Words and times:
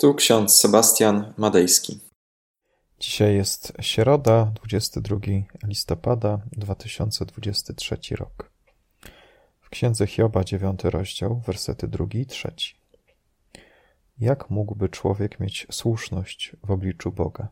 Tu 0.00 0.14
ksiądz 0.14 0.56
Sebastian 0.56 1.34
Madejski. 1.36 2.00
Dzisiaj 3.00 3.34
jest 3.34 3.72
środa, 3.80 4.52
22 4.54 5.16
listopada 5.64 6.40
2023 6.52 8.16
rok. 8.16 8.50
W 9.60 9.68
księdze 9.70 10.06
Hioba, 10.06 10.44
9 10.44 10.84
rozdział, 10.84 11.42
wersety 11.46 11.88
2 11.88 12.06
i 12.14 12.26
3. 12.26 12.52
Jak 14.18 14.50
mógłby 14.50 14.88
człowiek 14.88 15.40
mieć 15.40 15.66
słuszność 15.70 16.52
w 16.64 16.70
obliczu 16.70 17.12
Boga? 17.12 17.48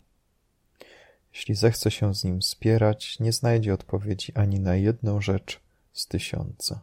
Jeśli 1.35 1.55
zechce 1.55 1.91
się 1.91 2.15
z 2.15 2.25
nim 2.25 2.43
spierać, 2.43 3.19
nie 3.21 3.33
znajdzie 3.33 3.75
odpowiedzi 3.75 4.33
ani 4.35 4.61
na 4.61 4.77
jedną 4.77 5.21
rzecz 5.21 5.61
z 5.93 6.07
tysiąca. 6.07 6.81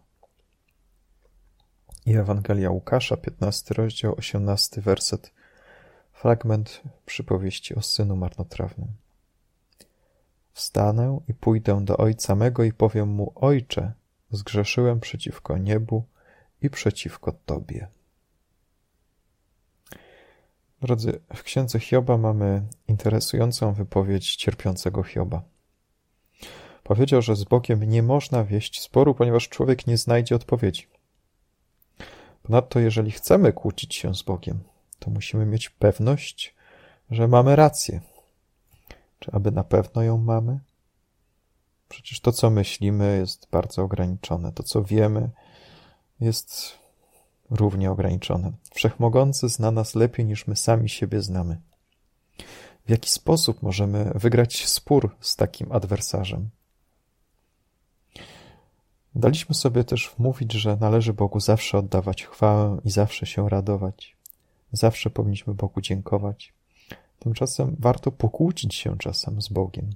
I 2.06 2.14
Ewangelia 2.14 2.70
Łukasza, 2.70 3.18
15 3.18 3.74
rozdział, 3.74 4.16
18 4.18 4.82
werset, 4.82 5.32
fragment 6.24 6.82
przypowieści 7.06 7.76
o 7.76 7.82
synu 7.82 8.16
marnotrawnym. 8.16 8.88
Wstanę 10.54 11.20
i 11.28 11.34
pójdę 11.34 11.86
do 11.86 11.98
ojca 11.98 12.36
mego 12.36 12.64
i 12.64 12.74
powiem 12.74 13.10
mu: 13.10 13.32
Ojcze, 13.36 13.94
zgrzeszyłem 14.32 15.00
przeciwko 15.00 15.58
niebu 15.58 16.04
i 16.62 16.70
przeciwko 16.70 17.32
Tobie. 17.46 17.88
Drodzy, 20.82 21.20
w 21.36 21.44
księdze 21.44 21.80
Hioba 21.80 22.18
mamy 22.18 22.64
interesującą 22.88 23.74
wypowiedź 23.74 24.36
cierpiącego 24.36 25.04
Hioba. 25.04 25.42
Powiedział, 26.84 27.22
że 27.22 27.36
z 27.36 27.44
Bogiem 27.44 27.84
nie 27.84 28.04
można 28.04 28.44
wieść 28.44 28.82
sporu, 28.82 29.16
ponieważ 29.16 29.50
człowiek 29.50 29.88
nie 29.88 29.98
znajdzie 29.98 30.36
odpowiedzi. 30.36 30.88
Ponadto, 32.44 32.80
jeżeli 32.80 33.12
chcemy 33.12 33.54
kłócić 33.54 33.96
się 33.96 34.16
z 34.16 34.24
Bogiem, 34.24 34.73
to 35.04 35.12
musimy 35.12 35.46
mieć 35.46 35.70
pewność, 35.70 36.56
że 37.12 37.28
mamy 37.28 37.56
rację. 37.56 38.02
Czy 39.20 39.32
aby 39.32 39.52
na 39.52 39.64
pewno 39.64 40.04
ją 40.04 40.18
mamy? 40.18 40.60
Przecież 41.90 42.20
to, 42.20 42.32
co 42.32 42.50
myślimy, 42.50 43.18
jest 43.18 43.48
bardzo 43.52 43.84
ograniczone. 43.84 44.52
To, 44.52 44.64
co 44.64 44.84
wiemy, 44.84 45.30
jest 46.20 46.80
równie 47.50 47.92
ograniczone. 47.92 48.52
Wszechmogący 48.74 49.50
zna 49.50 49.72
nas 49.72 49.96
lepiej 49.96 50.26
niż 50.26 50.48
my 50.48 50.56
sami 50.56 50.90
siebie 50.90 51.22
znamy. 51.22 51.62
W 52.86 52.90
jaki 52.90 53.10
sposób 53.10 53.64
możemy 53.64 54.12
wygrać 54.16 54.68
spór 54.68 55.16
z 55.20 55.36
takim 55.36 55.72
adwersarzem? 55.72 56.50
Daliśmy 59.16 59.56
sobie 59.56 59.84
też 59.84 60.12
wmówić, 60.18 60.52
że 60.54 60.78
należy 60.82 61.14
Bogu 61.14 61.40
zawsze 61.40 61.78
oddawać 61.78 62.26
chwałę 62.26 62.82
i 62.86 62.90
zawsze 62.92 63.26
się 63.26 63.50
radować. 63.50 64.23
Zawsze 64.74 65.10
powinniśmy 65.10 65.54
Bogu 65.54 65.82
dziękować. 65.82 66.54
Tymczasem 67.20 67.76
warto 67.80 68.12
pokłócić 68.12 68.76
się 68.76 68.98
czasem 68.98 69.42
z 69.42 69.50
Bogiem. 69.50 69.90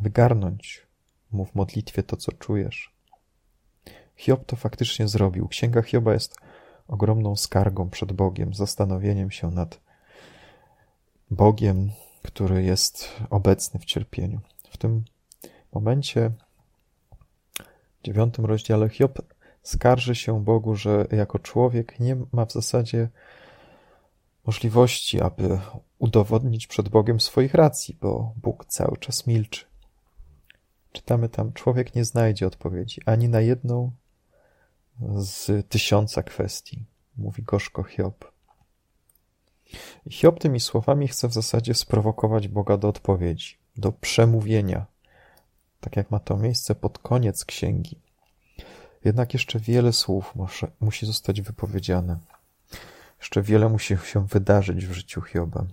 Wygarnąć 0.00 0.86
mu 1.32 1.44
w 1.44 1.54
modlitwie 1.54 2.02
to, 2.02 2.16
co 2.16 2.32
czujesz. 2.32 2.94
Hiob 4.16 4.44
to 4.46 4.56
faktycznie 4.56 5.08
zrobił. 5.08 5.48
Księga 5.48 5.82
Hioba 5.82 6.12
jest 6.12 6.36
ogromną 6.88 7.36
skargą 7.36 7.90
przed 7.90 8.12
Bogiem, 8.12 8.54
zastanowieniem 8.54 9.30
się 9.30 9.50
nad 9.50 9.80
Bogiem, 11.30 11.90
który 12.22 12.62
jest 12.62 13.08
obecny 13.30 13.80
w 13.80 13.84
cierpieniu. 13.84 14.40
W 14.70 14.76
tym 14.76 15.04
momencie 15.72 16.30
dziewiątym 18.04 18.44
rozdziale 18.44 18.88
Hiob 18.88 19.22
skarży 19.62 20.14
się 20.14 20.44
Bogu, 20.44 20.76
że 20.76 21.06
jako 21.12 21.38
człowiek 21.38 22.00
nie 22.00 22.16
ma 22.32 22.44
w 22.44 22.52
zasadzie 22.52 23.08
możliwości, 24.48 25.20
aby 25.20 25.58
udowodnić 25.98 26.66
przed 26.66 26.88
Bogiem 26.88 27.20
swoich 27.20 27.54
racji, 27.54 27.98
bo 28.00 28.32
Bóg 28.36 28.64
cały 28.64 28.96
czas 28.96 29.26
milczy. 29.26 29.64
Czytamy 30.92 31.28
tam, 31.28 31.52
człowiek 31.52 31.94
nie 31.94 32.04
znajdzie 32.04 32.46
odpowiedzi 32.46 33.00
ani 33.06 33.28
na 33.28 33.40
jedną 33.40 33.92
z 35.16 35.68
tysiąca 35.68 36.22
kwestii, 36.22 36.84
mówi 37.16 37.42
gorzko 37.42 37.82
Hiob. 37.82 38.32
Hiob 40.10 40.40
tymi 40.40 40.60
słowami 40.60 41.08
chce 41.08 41.28
w 41.28 41.32
zasadzie 41.32 41.74
sprowokować 41.74 42.48
Boga 42.48 42.76
do 42.76 42.88
odpowiedzi, 42.88 43.58
do 43.76 43.92
przemówienia, 43.92 44.86
tak 45.80 45.96
jak 45.96 46.10
ma 46.10 46.18
to 46.18 46.36
miejsce 46.36 46.74
pod 46.74 46.98
koniec 46.98 47.44
księgi. 47.44 48.00
Jednak 49.04 49.34
jeszcze 49.34 49.58
wiele 49.58 49.92
słów 49.92 50.34
musi 50.80 51.06
zostać 51.06 51.40
wypowiedziane. 51.42 52.18
Jeszcze 53.18 53.42
wiele 53.42 53.68
musi 53.68 53.96
się 53.96 54.26
wydarzyć 54.26 54.86
w 54.86 54.92
życiu 54.92 55.22
Hioba. 55.22 55.64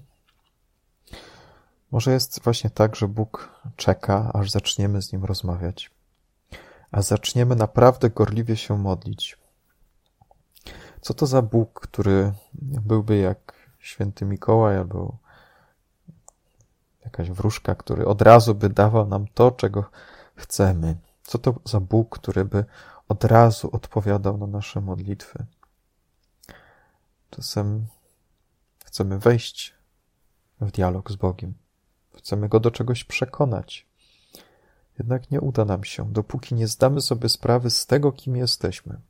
Może 1.91 2.11
jest 2.11 2.43
właśnie 2.43 2.69
tak, 2.69 2.95
że 2.95 3.07
Bóg 3.07 3.49
czeka, 3.75 4.31
aż 4.33 4.51
zaczniemy 4.51 5.01
z 5.01 5.11
Nim 5.13 5.25
rozmawiać, 5.25 5.91
a 6.91 7.01
zaczniemy 7.01 7.55
naprawdę 7.55 8.09
gorliwie 8.09 8.57
się 8.57 8.77
modlić. 8.77 9.37
Co 11.01 11.13
to 11.13 11.25
za 11.25 11.41
Bóg, 11.41 11.79
który 11.79 12.33
byłby 12.53 13.17
jak 13.17 13.53
święty 13.79 14.25
Mikołaj 14.25 14.77
albo 14.77 15.17
jakaś 17.03 17.31
wróżka, 17.31 17.75
który 17.75 18.05
od 18.05 18.21
razu 18.21 18.55
by 18.55 18.69
dawał 18.69 19.07
nam 19.07 19.27
to, 19.33 19.51
czego 19.51 19.89
chcemy. 20.35 20.95
Co 21.23 21.37
to 21.37 21.55
za 21.65 21.79
Bóg, 21.79 22.19
który 22.19 22.45
by 22.45 22.65
od 23.09 23.23
razu 23.23 23.69
odpowiadał 23.71 24.37
na 24.37 24.47
nasze 24.47 24.81
modlitwy? 24.81 25.45
Czasem 27.35 27.85
chcemy 28.85 29.19
wejść 29.19 29.75
w 30.61 30.71
dialog 30.71 31.11
z 31.11 31.15
Bogiem. 31.15 31.53
Chcemy 32.17 32.49
Go 32.49 32.59
do 32.59 32.71
czegoś 32.71 33.03
przekonać. 33.03 33.87
Jednak 34.99 35.31
nie 35.31 35.41
uda 35.41 35.65
nam 35.65 35.83
się, 35.83 36.13
dopóki 36.13 36.55
nie 36.55 36.67
zdamy 36.67 37.01
sobie 37.01 37.29
sprawy 37.29 37.69
z 37.69 37.85
tego, 37.85 38.11
kim 38.11 38.35
jesteśmy. 38.35 39.01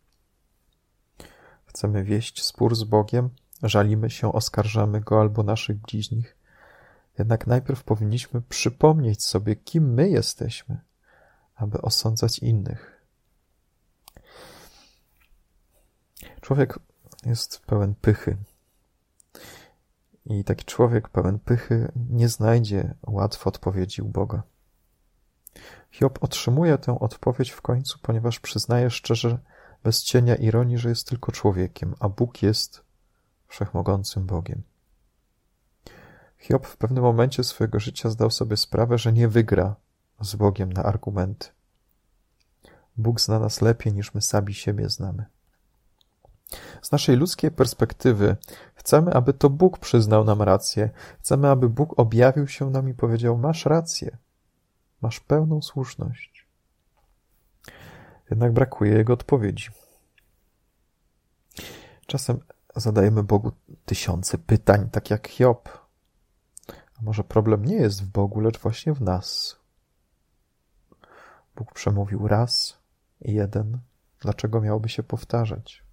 Chcemy 1.66 2.04
wieść 2.04 2.44
spór 2.44 2.76
z 2.76 2.84
Bogiem, 2.84 3.30
żalimy 3.64 4.10
się, 4.10 4.34
oskarżamy 4.34 5.02
Go 5.02 5.22
albo 5.22 5.44
naszych 5.44 5.78
bliźnich, 5.78 6.38
jednak 7.18 7.48
najpierw 7.48 7.84
powinniśmy 7.84 8.42
przypomnieć 8.42 9.24
sobie, 9.24 9.56
kim 9.56 9.94
my 9.94 10.10
jesteśmy, 10.10 10.82
aby 11.56 11.82
osądzać 11.82 12.40
innych. 12.40 13.06
Człowiek 16.42 16.80
jest 17.26 17.60
pełen 17.66 17.96
pychy. 17.96 18.38
I 20.26 20.44
taki 20.44 20.66
człowiek 20.66 21.10
pełen 21.10 21.40
pychy 21.40 21.92
nie 22.10 22.30
znajdzie 22.30 22.94
łatwo 23.08 23.48
odpowiedzi 23.48 24.02
u 24.02 24.08
Boga. 24.08 24.44
Hiob 25.92 26.24
otrzymuje 26.24 26.78
tę 26.78 27.00
odpowiedź 27.00 27.52
w 27.52 27.62
końcu, 27.62 28.00
ponieważ 28.02 28.40
przyznaje 28.40 28.90
szczerze, 28.90 29.40
bez 29.84 30.04
cienia 30.04 30.36
ironii, 30.36 30.78
że 30.78 30.90
jest 30.90 31.08
tylko 31.08 31.32
człowiekiem, 31.32 31.96
a 32.00 32.10
Bóg 32.10 32.42
jest 32.44 32.84
wszechmogącym 33.48 34.26
Bogiem. 34.26 34.64
Hiob 36.38 36.68
w 36.68 36.78
pewnym 36.78 37.04
momencie 37.04 37.44
swojego 37.44 37.80
życia 37.80 38.10
zdał 38.10 38.32
sobie 38.32 38.58
sprawę, 38.58 38.98
że 38.98 39.14
nie 39.14 39.28
wygra 39.28 39.76
z 40.22 40.36
Bogiem 40.36 40.74
na 40.74 40.84
argumenty. 40.84 41.48
Bóg 42.98 43.22
zna 43.22 43.40
nas 43.40 43.62
lepiej 43.62 43.94
niż 43.94 44.14
my 44.14 44.22
sami 44.22 44.54
siebie 44.54 44.90
znamy. 44.90 45.26
Z 46.82 46.92
naszej 46.92 47.16
ludzkiej 47.16 47.52
perspektywy 47.52 48.36
chcemy, 48.76 49.14
aby 49.14 49.34
to 49.34 49.50
Bóg 49.50 49.80
przyznał 49.80 50.24
nam 50.24 50.42
rację. 50.42 50.90
Chcemy, 51.20 51.50
aby 51.50 51.70
Bóg 51.70 52.00
objawił 52.00 52.48
się 52.48 52.70
nam 52.70 52.90
i 52.90 52.94
powiedział: 52.94 53.38
Masz 53.38 53.66
rację, 53.66 54.18
masz 55.02 55.20
pełną 55.20 55.62
słuszność. 55.62 56.48
Jednak 58.30 58.54
brakuje 58.54 58.92
Jego 58.92 59.14
odpowiedzi. 59.14 59.70
Czasem 62.06 62.40
zadajemy 62.76 63.24
Bogu 63.24 63.52
tysiące 63.86 64.38
pytań, 64.38 64.90
tak 64.92 65.10
jak 65.10 65.28
Hiob. 65.28 65.70
A 66.70 67.02
może 67.02 67.24
problem 67.24 67.66
nie 67.66 67.76
jest 67.76 68.04
w 68.04 68.08
Bogu, 68.08 68.40
lecz 68.40 68.60
właśnie 68.60 68.94
w 68.94 69.02
nas. 69.02 69.56
Bóg 71.56 71.74
przemówił 71.74 72.28
raz 72.28 72.78
jeden. 73.22 73.80
Dlaczego 74.20 74.62
miałoby 74.62 74.90
się 74.90 75.04
powtarzać? 75.04 75.85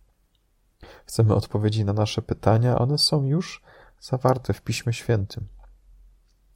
Chcemy 1.06 1.34
odpowiedzi 1.34 1.84
na 1.84 1.92
nasze 1.92 2.22
pytania, 2.22 2.78
one 2.78 2.98
są 2.98 3.24
już 3.24 3.62
zawarte 4.00 4.52
w 4.52 4.62
Piśmie 4.62 4.92
Świętym. 4.92 5.48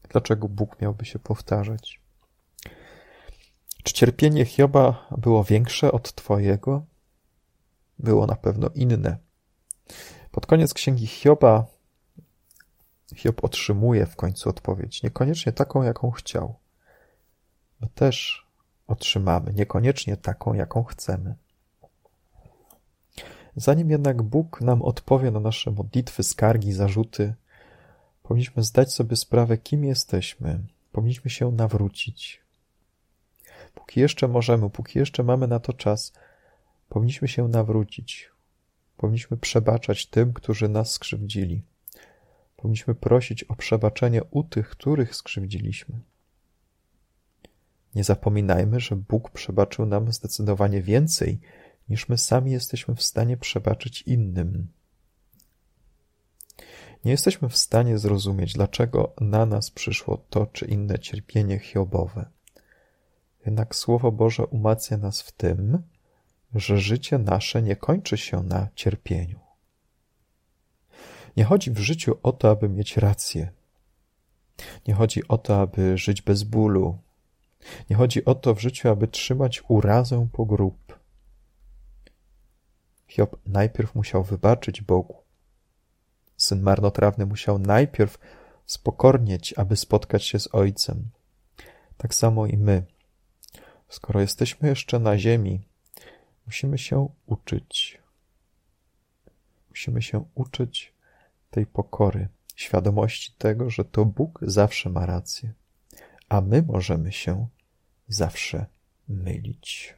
Dlaczego 0.09 0.49
Bóg 0.49 0.81
miałby 0.81 1.05
się 1.05 1.19
powtarzać? 1.19 2.01
Czy 3.83 3.93
cierpienie 3.93 4.45
Hioba 4.45 5.09
było 5.19 5.45
większe 5.45 5.93
od 5.93 6.15
Twojego? 6.15 6.85
Było 7.99 8.27
na 8.27 8.37
pewno 8.37 8.71
inne. 8.75 9.19
Pod 10.31 10.47
koniec 10.47 10.75
księgi 10.75 11.07
Hioba 11.07 11.67
Hiob 13.15 13.45
otrzymuje 13.45 14.07
w 14.07 14.17
końcu 14.17 14.49
odpowiedź, 14.49 15.03
niekoniecznie 15.03 15.53
taką, 15.53 15.83
jaką 15.83 16.11
chciał. 16.11 16.59
My 17.81 17.89
też 17.95 18.47
otrzymamy, 18.87 19.53
niekoniecznie 19.53 20.17
taką, 20.17 20.55
jaką 20.55 20.85
chcemy. 20.85 21.35
Zanim 23.57 23.91
jednak 23.91 24.23
Bóg 24.23 24.61
nam 24.61 24.83
odpowie 24.83 25.31
na 25.31 25.41
nasze 25.41 25.71
modlitwy, 25.71 26.23
skargi, 26.23 26.73
zarzuty, 26.73 27.35
powinniśmy 28.23 28.63
zdać 28.63 28.93
sobie 28.93 29.17
sprawę, 29.17 29.59
kim 29.59 29.85
jesteśmy. 29.85 30.61
Powinniśmy 30.93 31.31
się 31.31 31.53
nawrócić. 31.53 32.41
Póki 33.75 34.01
jeszcze 34.01 34.29
możemy, 34.29 34.71
póki 34.71 34.99
jeszcze 34.99 35.23
mamy 35.23 35.49
na 35.49 35.61
to 35.61 35.73
czas, 35.73 36.13
powinniśmy 36.89 37.29
się 37.29 37.49
nawrócić. 37.49 38.31
Powinniśmy 38.97 39.37
przebaczać 39.37 40.07
tym, 40.07 40.33
którzy 40.33 40.69
nas 40.69 40.93
skrzywdzili. 40.93 41.63
Powinniśmy 42.57 42.95
prosić 42.95 43.45
o 43.45 43.55
przebaczenie 43.57 44.25
u 44.25 44.45
tych, 44.45 44.69
których 44.69 45.17
skrzywdziliśmy. 45.17 46.01
Nie 47.95 48.05
zapominajmy, 48.05 48.81
że 48.81 48.97
Bóg 48.97 49.31
przebaczył 49.31 49.87
nam 49.87 50.13
zdecydowanie 50.13 50.83
więcej, 50.83 51.41
niż 51.89 52.09
my 52.09 52.19
sami 52.19 52.53
jesteśmy 52.53 52.95
w 52.95 53.03
stanie 53.03 53.37
przebaczyć 53.37 54.03
innym. 54.03 54.69
Nie 57.05 57.11
jesteśmy 57.11 57.49
w 57.49 57.57
stanie 57.57 57.99
zrozumieć, 57.99 58.53
dlaczego 58.53 59.15
na 59.21 59.47
nas 59.47 59.71
przyszło 59.71 60.17
to 60.31 60.47
czy 60.47 60.67
inne 60.67 60.99
cierpienie 60.99 61.59
hiobowe. 61.59 62.31
Jednak 63.47 63.75
Słowo 63.75 64.13
Boże 64.13 64.47
umacnia 64.47 64.97
nas 64.97 65.23
w 65.23 65.33
tym, 65.33 65.83
że 66.55 66.79
życie 66.79 67.19
nasze 67.19 67.63
nie 67.63 67.77
kończy 67.77 68.17
się 68.17 68.43
na 68.43 68.69
cierpieniu. 68.75 69.39
Nie 71.37 71.45
chodzi 71.45 71.71
w 71.71 71.79
życiu 71.79 72.19
o 72.23 72.33
to, 72.33 72.51
aby 72.51 72.69
mieć 72.69 72.97
rację. 72.97 73.53
Nie 74.89 74.95
chodzi 74.95 75.29
o 75.29 75.39
to, 75.39 75.61
aby 75.61 75.99
żyć 75.99 76.23
bez 76.23 76.43
bólu. 76.43 76.99
Nie 77.91 77.97
chodzi 77.97 78.25
o 78.25 78.35
to 78.35 78.55
w 78.55 78.61
życiu, 78.61 78.89
aby 78.89 79.09
trzymać 79.09 79.63
urazę 79.69 80.29
po 80.33 80.47
grób. 80.47 80.86
Hiob 83.07 83.37
najpierw 83.47 83.95
musiał 83.95 84.25
wybaczyć 84.25 84.83
Bogu. 84.83 85.23
Syn 86.37 86.63
marnotrawny 86.63 87.27
musiał 87.27 87.59
najpierw 87.59 88.19
spokornieć, 88.67 89.55
aby 89.57 89.77
spotkać 89.77 90.25
się 90.25 90.39
z 90.39 90.55
Ojcem. 90.55 91.11
Tak 91.97 92.15
samo 92.15 92.47
i 92.47 92.57
my. 92.57 92.85
Skoro 93.89 94.21
jesteśmy 94.21 94.69
jeszcze 94.69 94.99
na 94.99 95.19
ziemi, 95.19 95.69
musimy 96.47 96.79
się 96.79 97.09
uczyć. 97.27 98.03
Musimy 99.71 100.03
się 100.03 100.25
uczyć 100.35 100.95
tej 101.51 101.67
pokory, 101.67 102.29
świadomości 102.55 103.33
tego, 103.39 103.71
że 103.71 103.85
to 103.85 104.05
Bóg 104.05 104.39
zawsze 104.43 104.91
ma 104.91 105.07
rację, 105.07 105.53
a 106.29 106.41
my 106.41 106.63
możemy 106.63 107.13
się 107.13 107.47
zawsze 108.09 108.67
mylić. 109.09 109.95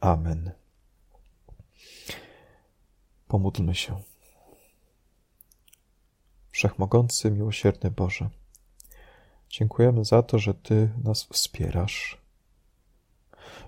Amen. 0.00 0.50
Pomódlmy 3.28 3.74
się. 3.74 4.02
Wszechmogący, 6.50 7.30
miłosierny 7.30 7.90
Boże, 7.90 8.30
dziękujemy 9.48 10.04
za 10.04 10.22
to, 10.22 10.38
że 10.38 10.54
Ty 10.54 10.90
nas 11.04 11.24
wspierasz, 11.24 12.18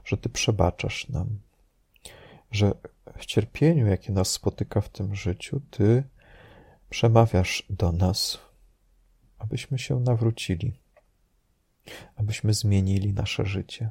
że 0.05 0.17
Ty 0.17 0.29
przebaczasz 0.29 1.09
nam, 1.09 1.41
że 2.51 2.75
w 3.19 3.27
cierpieniu, 3.27 3.87
jakie 3.87 4.13
nas 4.13 4.31
spotyka 4.31 4.81
w 4.81 4.89
tym 4.89 5.15
życiu, 5.15 5.61
Ty 5.71 6.05
przemawiasz 6.91 7.67
do 7.71 7.93
nas, 7.93 8.39
abyśmy 9.39 9.79
się 9.79 10.01
nawrócili, 10.01 10.73
abyśmy 12.17 12.55
zmienili 12.55 13.13
nasze 13.13 13.47
życie. 13.47 13.91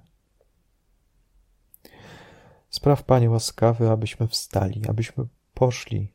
Spraw, 2.69 3.03
Panie 3.03 3.29
łaskawy, 3.29 3.89
abyśmy 3.89 4.27
wstali, 4.27 4.87
abyśmy 4.87 5.25
poszli 5.59 6.11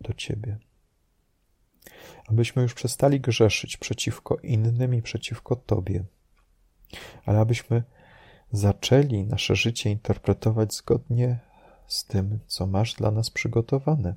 do 0.00 0.14
Ciebie, 0.14 0.58
abyśmy 2.26 2.62
już 2.62 2.74
przestali 2.74 3.20
grzeszyć 3.20 3.76
przeciwko 3.76 4.36
innym 4.36 4.94
i 4.94 5.02
przeciwko 5.02 5.56
Tobie, 5.56 6.04
ale 7.24 7.40
abyśmy 7.40 7.82
zaczęli 8.52 9.24
nasze 9.24 9.56
życie 9.56 9.90
interpretować 9.90 10.74
zgodnie 10.74 11.38
z 11.86 12.04
tym, 12.04 12.38
co 12.46 12.66
masz 12.66 12.94
dla 12.94 13.10
nas 13.10 13.30
przygotowane. 13.30 14.14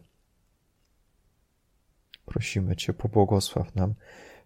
Prosimy 2.25 2.75
Cię, 2.75 2.93
pobłogosław 2.93 3.75
nam 3.75 3.93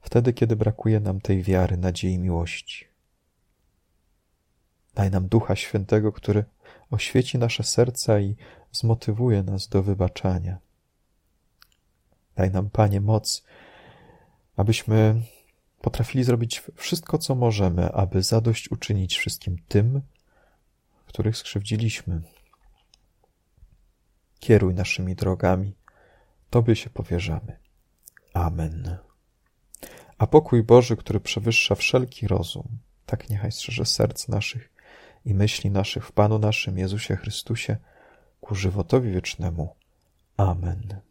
wtedy, 0.02 0.34
kiedy 0.34 0.56
brakuje 0.56 1.00
nam 1.00 1.22
tej 1.22 1.44
wiary, 1.44 1.78
nadziei, 1.78 2.20
miłości. 2.20 2.88
Daj 4.96 5.12
nam 5.12 5.28
Ducha 5.28 5.56
Świętego, 5.56 6.12
który 6.12 6.44
oświeci 6.92 7.38
nasze 7.38 7.64
serca 7.64 8.20
i 8.20 8.36
zmotywuje 8.72 9.44
nas 9.44 9.68
do 9.68 9.84
wybaczania. 9.84 10.58
Daj 12.36 12.52
nam, 12.52 12.70
Panie, 12.70 13.02
moc, 13.02 13.44
abyśmy 14.56 15.22
potrafili 15.82 16.24
zrobić 16.24 16.64
wszystko, 16.76 17.18
co 17.18 17.36
możemy, 17.36 17.92
aby 17.92 18.24
zadość 18.24 18.72
uczynić 18.72 19.18
wszystkim 19.18 19.58
tym, 19.68 20.02
których 21.06 21.38
skrzywdziliśmy. 21.38 22.22
Kieruj 24.40 24.74
naszymi 24.74 25.16
drogami, 25.16 25.76
Tobie 26.50 26.76
się 26.76 26.90
powierzamy. 26.90 27.60
Amen. 28.34 28.98
A 30.18 30.28
pokój 30.28 30.64
Boży, 30.64 30.98
który 30.98 31.20
przewyższa 31.20 31.76
wszelki 31.76 32.28
rozum, 32.28 32.68
tak 33.06 33.30
niechaj 33.30 33.52
strzeże 33.52 33.86
serc 33.86 34.28
naszych 34.28 34.75
i 35.26 35.34
myśli 35.34 35.72
naszych 35.72 36.08
w 36.08 36.12
Panu 36.12 36.40
naszym 36.40 36.78
Jezusie 36.78 37.16
Chrystusie 37.16 37.78
ku 38.42 38.56
żywotowi 38.56 39.12
wiecznemu. 39.12 39.76
Amen. 40.38 41.02